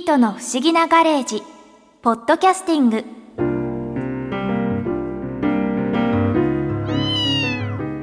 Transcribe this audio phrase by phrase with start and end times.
[0.00, 1.42] ートの不思議なガレージ、
[2.02, 3.04] ポッドキャスティング。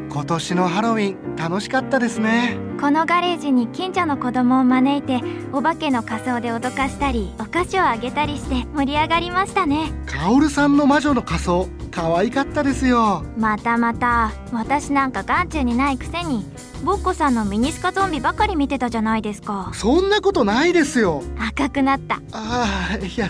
[0.10, 5.22] 今年のハロウィン楽しかったですねこのガレージに近所の子供を招いて、
[5.54, 9.92] お化けの仮装で脅かしたり、お菓子をあげたりして盛り上がりましたね。
[10.06, 16.46] カオルさんの魔女の仮装可愛かったですよまたまた、私なんか眼中にないくせに、
[16.84, 19.72] ボッコさんのミニスカゾンビばかり見てたじゃないですか。
[19.74, 21.24] そんなことないですよ。
[21.40, 22.22] 赤くなった。
[22.32, 23.28] ああいや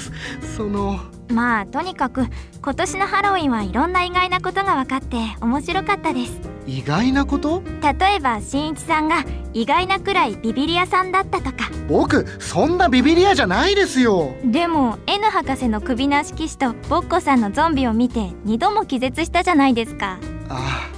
[0.56, 1.00] その。
[1.30, 2.26] まあとにかく
[2.62, 6.40] 今年のハロウィンはいろんな意外なことが分かって面白かったです。
[6.66, 7.64] 意外なこと？
[7.82, 11.70] 例えばしんいちさんが意外なくらいビビリ屋さんだったとか。
[11.88, 14.36] 僕そんなビビリアじゃないですよ。
[14.44, 20.20] でも N 博士の首なし騎士とボッコさんのゾンビを見て2度も気絶したじゃないですか。
[20.50, 20.90] あ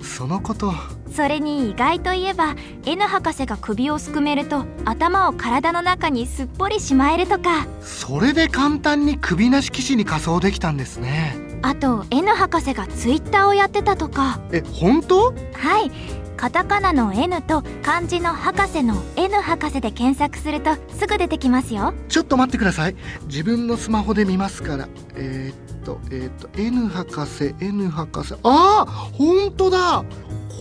[0.00, 0.72] あそのこと
[1.14, 2.54] それに意外といえば
[2.86, 7.66] N 博士が首をすくめると頭を体の中にすっぽりしまえるとか。
[7.80, 11.36] それで簡単に首なし騎士に仮装できたんですね。
[11.62, 14.40] あと N 博士がツイッターをやってたとか。
[14.52, 15.34] え本当？
[15.52, 15.90] はい。
[16.36, 21.92] カタカナの N と漢字の博士の N 博士で検索するとすぐ出てきますよ。
[22.08, 22.96] ちょっと待ってください。
[23.26, 24.88] 自分のスマホで見ますから。
[25.16, 28.34] えーっとえーっと N 博士 N 博士。
[28.34, 30.04] ああ本当だ。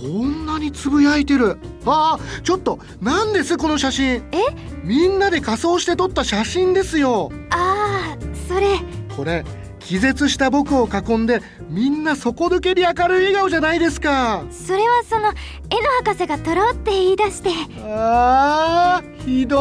[0.01, 1.57] こんなにつぶやいてる。
[1.85, 4.05] あーちょっと何ですこの写真。
[4.07, 4.23] え？
[4.83, 7.31] みんなで仮装して撮った写真ですよ。
[7.49, 8.79] ああそれ。
[9.15, 9.43] これ
[9.89, 14.43] 気絶した僕を囲んでみんな底抜けに明るい笑顔じゃないですか。
[14.51, 15.35] それはその N
[16.05, 17.49] 博士が撮ろうって言い出して。
[17.87, 19.57] あーひど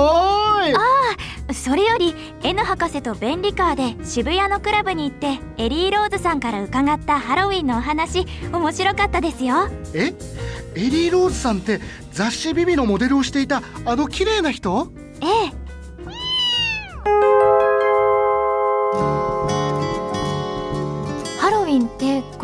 [1.49, 1.55] い。
[1.55, 9.71] それより N 博士と便利カーで渋谷のクラブに行ってエリー・ローズさんから伺ったハロウィンのお話面白かったですよ。
[9.95, 10.13] え？
[10.75, 11.81] エリー・ローズさんって
[12.13, 14.93] 雑誌「ビビ」のモデルをしていたあの綺麗な人？
[15.23, 15.58] ええ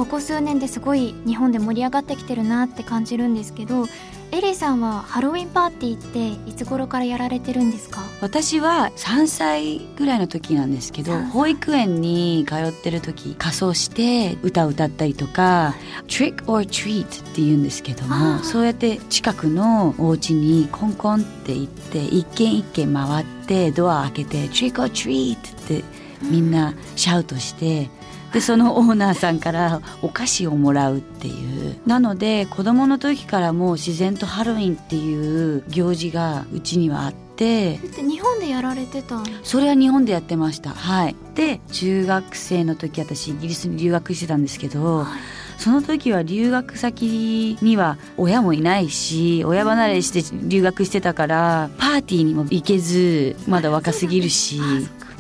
[0.05, 3.87] ここ数年ですごい日本で盛り上がってきてるなって感じるんですけど
[4.33, 8.03] エリーさんはハロウィンパーティーっていつ頃からやられてるんですか？
[8.21, 11.31] 私は3歳ぐらいの時なんですけど3歳。
[11.31, 15.75] 保育園に通ってる時仮装して歌を歌ったりとか
[16.07, 18.43] 「Trick or Treat」って言うんですけどあもー。
[18.45, 25.83] そうやって近くのお家にコンコンって行って一軒一軒回ってドア開けて「Trick or Treat」って
[26.23, 27.89] みんなシャウトして
[28.35, 31.77] でそのオーナーさんからお菓子をもらうっていう。
[31.87, 37.25] なので子供の時からもう自然とハロウィンっていう行事がうちにはあって。
[37.35, 39.25] って日本でやられてたん？
[39.43, 40.71] それは日本でやってました。
[40.71, 41.17] はい。
[41.35, 45.05] で中学生の時私イギリスに留学してたんですけど、
[45.59, 54.61] その時は留学先には親もいないし親離れして留学してたからパーティーにも行けずまだ若すぎるし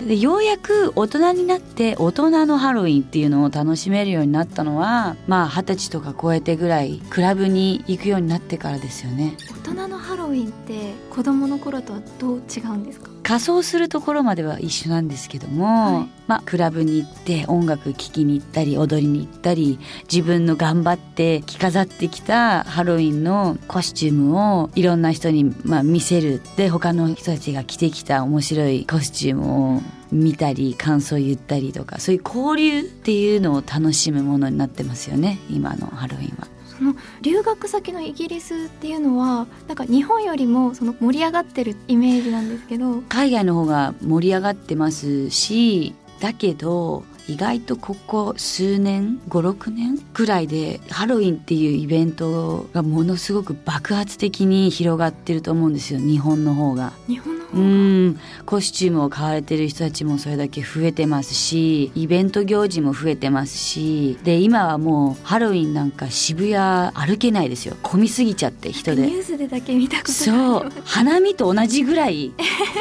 [0.06, 9.34] でようやく大人になって大人のハロウィンっていうのを楽しめるようになったのはまあ二十歳とか超えてぐらいクラブに行くようになってからですよね。
[9.66, 13.13] 大人のハロウィンって子供の頃とはどう違うんですか？
[13.24, 19.78] 仮装するところまでは一緒なんですけども、はいまあクラブに行って音楽聴きに行ったり踊りに行ったり
[20.10, 29.82] 自分の頑張って着飾ってきたハロウィンのコスチュームをいろんな人にまあ見せるで他の人たちが着てきた面白いコスチュームを
[30.12, 36.53] 見たり感想言ったりとかそういう交流っていうのを楽しむものになってますよね今のハロウィンは。
[36.78, 56.92] その留学先のイギリスっていうのはなんか日本よりもその盛り上がってるイメージなんですけど海外の方が盛り上がってますしだけど意外とここ数年56年くらいでハロウィンっていうイベントがものすごく爆発的に広がってると思うんですよ日本の方が。
[57.06, 58.20] 日本うがん。
[58.46, 67.76] コスチュームを買われてる人たちもそれだけ増えてますしイベント行事も増えてますしで今はもうハロウィンなんか渋谷歩けないですよ。
[67.82, 69.06] 混みすぎちゃって人で。
[69.06, 70.72] ニュースでだけ見たことがそう。
[70.84, 72.32] 花見と同じぐらい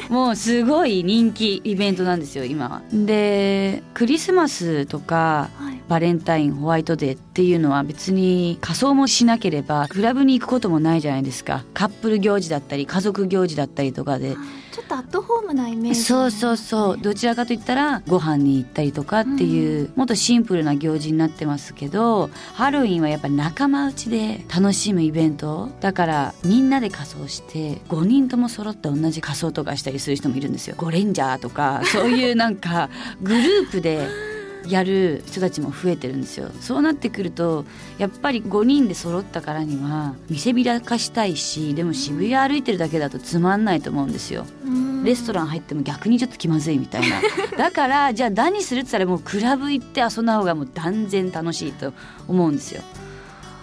[0.09, 2.81] もうすごい人気イベントなんですよ今は。
[2.91, 11.63] でクリスマスとかはいバレンタインホワイトデーっていうのは別に仮装もしなければクラブに行くこともないじゃないですか。
[11.73, 14.35] カップル行事だったり家族行事だったりとかで。
[14.73, 16.01] ちょっとアットホームなイメージ。
[16.01, 16.97] そうそうそう。
[16.97, 25.69] どちらかといったらご飯に行ったりとかっていう、もっとシンプルな行事になってますけどハロウィンはやっぱ仲間内で楽しむイベント。
[25.79, 30.75] だからみんなで仮装して5人とも揃って同じ仮装とかしたりする人もいるんですよ。
[30.75, 32.89] ゴレンジャーとかそういうなんか
[33.21, 34.07] グループで
[34.67, 36.49] やる人たちも増えてるんですよ。
[36.61, 37.65] そうなってくると
[37.97, 44.45] やっぱり5人で揃ったからには見せびらかしたいしでも渋谷歩いてるだけだとつまんないと思うんですよ。
[45.03, 47.21] レストラン入っても逆にちょっと気まずいみたいな。
[47.57, 51.93] だからじゃあ何するって言ったらもうクラブ行って遊んだ方がもう断然楽しいと
[52.27, 52.81] 思うんですよ。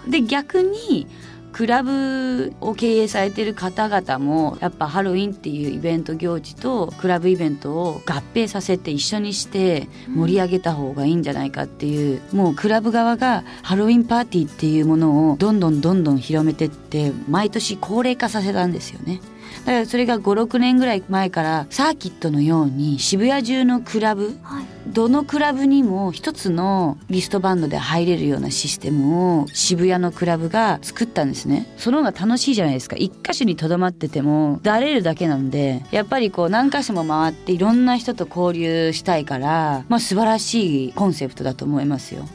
[0.08, 1.06] で逆に
[1.52, 19.20] クラブを経営されてる方々もやっぱハロウィンっていうイベント行事とクラブイベントを合併させて一緒にして盛り上げた方がいいんじゃないかっていうもうクラブ側がハロウィンパーティーっていうものをどんどんどんどん広めてって毎年高齢化させたんですよね。
[19.64, 31.66] だからそれが56年ぐらい前からサーキットのように渋谷中のクラブ、はい、どのクラブにも一つのリストバンドで入れるようなシステムを渋谷のクラブが作ったんですね。
[31.76, 32.96] その方が楽しいじゃないですか。
[32.96, 42.26] 一箇所にとどまっててもだれるだけなんでやっぱりこう何箇所も回っていろんな人と交流したいからまあ素晴らしいコンセプトだと思いますよ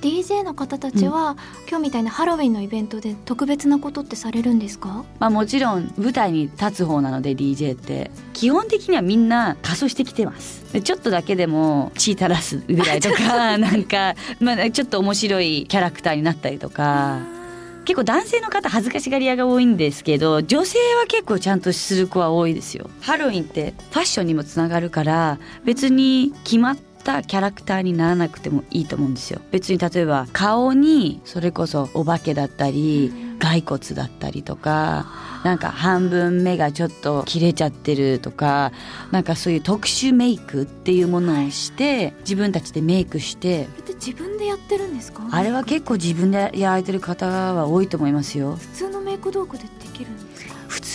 [0.00, 1.36] DJ の方たちは、うん、
[1.68, 8.10] 今日みたいなハロウィンのイベントで特別なことってされるんですか、まあ、もちろん舞台に立つ方なので DJ って。
[8.32, 10.80] 基本的にはみんな仮装してきてます。
[10.80, 17.38] ちょっとだけでも血垂らすぐらいとか なんか、まあ、ちょっと面白いキャラクターになったりとか。
[17.88, 22.90] 結構男性の方恥ずかしがり屋が多いんですけど女性は結構ちゃんとする子は多いですよ。
[23.00, 26.76] ハロウィンってファッションにもつながるから別に決まっ
[27.08, 29.40] ったキャラクターにならなくてもいいと思うんですよ。
[29.50, 35.06] 別に例えば顔にそれこそお化けだったり骸骨だったりとか
[35.44, 38.72] なんか半分目がちょっと切れちゃってるとか
[39.10, 43.66] なんかそういう特殊メイクっていうものをして、自分たちでメイクして。
[43.98, 45.26] 自分でやってるんですか？
[45.30, 48.54] あれは結構自分でやられてる方は多いと思いますよ。
[48.54, 50.27] 普通のメイク道具でできるんです普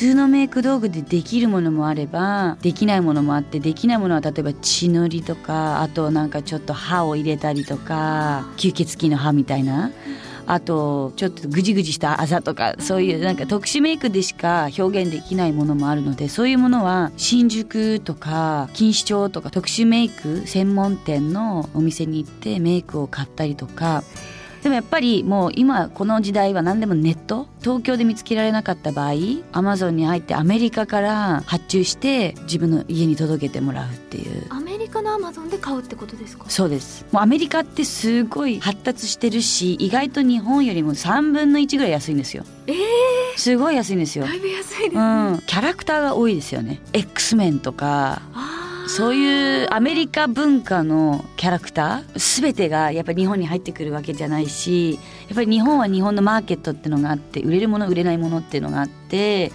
[0.03, 9.91] 通のメイク道具でできるものもあればできないものもあってできないものは例えば血のりとかあとなんかちょっと歯を入れたりとか吸血鬼の歯みたいな。
[10.45, 24.03] あとちょっとぐじぐじしたあざとかそういうなんか特殊メイクでしか表現できないものもあるのでそういうものは新宿とか錦糸町とか特殊メイク専門店のお店に行ってメイクを買ったりとか
[24.63, 29.13] でもやっぱりもう今この時代は何でもネット東京で見つけられなかった場合
[29.51, 34.45] アマゾンに入ってアメリカから発注して自分の家に届けてもらうっていう。
[34.49, 36.45] アメリカのアマゾンで買うってことですか？
[36.47, 37.05] そうです。
[37.11, 42.45] もうアメリカってすごい発達してるし意外と日本よりも3分の1ぐらい安いんですよ。
[42.67, 42.75] えー、
[43.35, 44.25] すごい安いんですよ。
[44.25, 45.39] だいぶ安いです、ね、うん。
[45.45, 46.79] キャラクターが多いですよね。
[46.93, 48.52] X メンとかあ
[48.87, 54.99] そういうアメリカ文化のキャラクター全てがやっぱり日本に入ってくるわけじゃないしや
[55.33, 59.51] っぱり日本は日本のマーケットっていうのがあって売れるもの売れないものっていうのがあって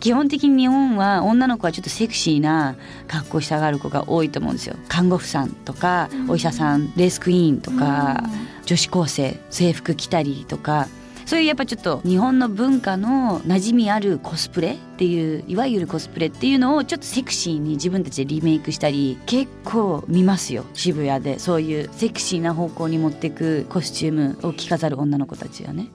[0.00, 2.76] 基本的に日本は女の子はちょっとセクシーな
[3.08, 4.76] 格好したがる子が多いと思うんですよ。
[4.88, 8.22] 看護婦さんとかお医者さんレースクイーンとか
[8.64, 10.86] 女子高生制服着たりとか
[11.28, 25.88] そういうやっぱちょっと日本の文化の馴染みあるコスプレっていういわゆるコスプレっていうのをちょっとセクシーに自分たちでリメイクしたり結構見ますよ渋谷でそういうセクシーな方向に持っていくコスチュームを着飾る女の子たちはね。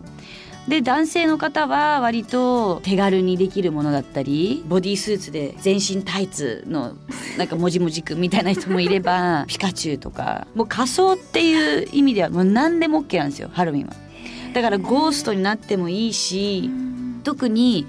[0.67, 6.93] で男性の方は割と手軽にできるものだったりボディースーツで全身タイツの
[7.39, 14.02] なんかもじもじくみたいな人もいればピカチュウとかもう仮装っていう意味ではもう何でも OK なんですよハロウィンは。
[14.53, 16.69] だからゴーストになってもいいし
[17.23, 17.87] 特に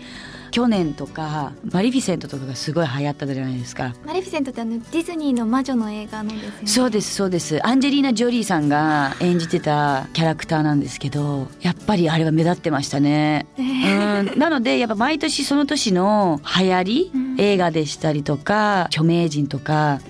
[0.50, 3.93] 去年とかマリフィセントとかがすごい流行ったじゃないですか。
[4.06, 6.53] マリフィセントってあのディズニーの魔女の映画のですよね。
[6.67, 7.67] そうですそうです。
[7.67, 14.38] アンジェリーナ・ジョリーさんが演じてたキャラクターなんですけどやっぱりあれは目立ってましたね、えー、うん。
[14.38, 20.00] なのでやっぱ毎年その年の流行り、うん、映画でしたりとか著名人とか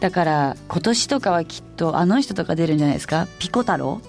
[0.00, 3.26] だから今年とかはきっとあの人とか出るんじゃないですか？
[3.38, 4.00] ピコ太郎？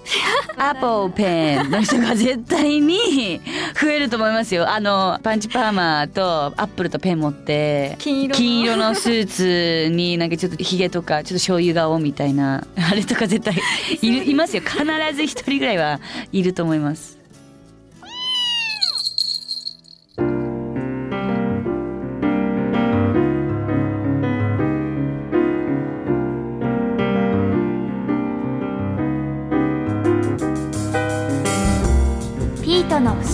[0.58, 3.40] アポペン の人が絶対に
[3.80, 4.68] 増えると思いますよ。
[4.70, 8.22] あのパンチパーマとアップルとペン持って金
[8.60, 8.94] 色の。
[8.94, 12.66] スーツになんかちょっとひげとかちょっと醤油顔みたいな。
[12.90, 13.54] あれとか絶対
[14.00, 14.62] いるいますよ。
[14.62, 14.84] 必
[15.14, 16.00] ず一人ぐらいは
[16.32, 17.15] いると思います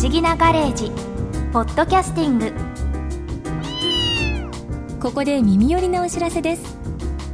[0.02, 0.90] 思議なガレージ。
[1.52, 2.52] ポッドキャスティング。
[5.00, 6.76] ここで耳寄りなお知らせです。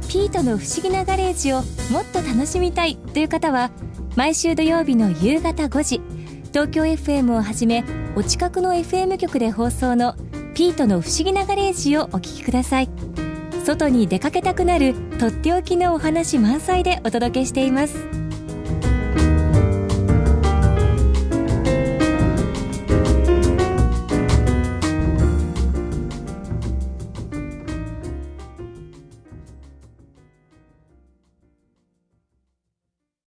[0.07, 2.97] ピートの不思議なガレージをもっと楽しみたい。
[2.97, 3.71] という方は
[4.15, 5.99] 毎週土曜日の夕方5時
[6.49, 7.83] 東京 FM をはじめ
[8.15, 10.13] お近くの FM 局で放送の
[10.53, 12.89] ピートの不思議なガレージをお聞きください。
[13.65, 18.28] 外に出かけたくなるとっておきのお話満載でお届けしています。